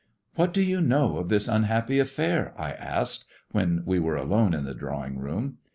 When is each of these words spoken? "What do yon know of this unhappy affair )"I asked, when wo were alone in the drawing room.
"What 0.33 0.51
do 0.51 0.63
yon 0.63 0.87
know 0.87 1.17
of 1.17 1.29
this 1.29 1.47
unhappy 1.47 1.99
affair 1.99 2.55
)"I 2.59 2.71
asked, 2.71 3.25
when 3.51 3.83
wo 3.85 3.99
were 3.99 4.15
alone 4.17 4.55
in 4.55 4.65
the 4.65 4.73
drawing 4.73 5.19
room. 5.19 5.59